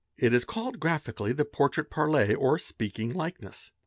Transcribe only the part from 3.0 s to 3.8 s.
likeness.